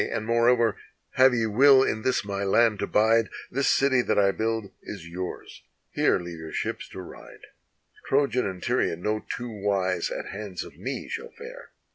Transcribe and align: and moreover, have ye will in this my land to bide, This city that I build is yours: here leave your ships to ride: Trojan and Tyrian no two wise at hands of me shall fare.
and 0.11 0.25
moreover, 0.25 0.75
have 1.11 1.31
ye 1.31 1.45
will 1.45 1.83
in 1.83 2.01
this 2.01 2.25
my 2.25 2.43
land 2.43 2.79
to 2.79 2.87
bide, 2.87 3.29
This 3.51 3.67
city 3.67 4.01
that 4.01 4.17
I 4.17 4.31
build 4.31 4.71
is 4.81 5.05
yours: 5.07 5.61
here 5.91 6.17
leave 6.17 6.39
your 6.39 6.51
ships 6.51 6.89
to 6.89 7.01
ride: 7.01 7.41
Trojan 8.07 8.47
and 8.47 8.63
Tyrian 8.63 9.03
no 9.03 9.23
two 9.37 9.51
wise 9.51 10.09
at 10.09 10.25
hands 10.29 10.63
of 10.63 10.75
me 10.75 11.07
shall 11.07 11.29
fare. 11.29 11.69